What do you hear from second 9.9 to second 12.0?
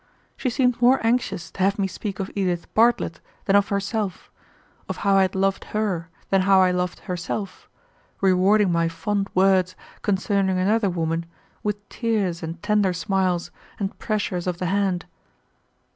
concerning another woman with